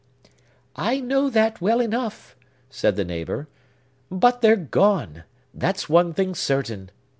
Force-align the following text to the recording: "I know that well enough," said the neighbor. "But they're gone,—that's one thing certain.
"I 0.77 0.99
know 0.99 1.29
that 1.29 1.61
well 1.61 1.79
enough," 1.79 2.35
said 2.71 2.95
the 2.95 3.05
neighbor. 3.05 3.47
"But 4.09 4.41
they're 4.41 4.55
gone,—that's 4.55 5.89
one 5.89 6.15
thing 6.15 6.33
certain. 6.33 6.89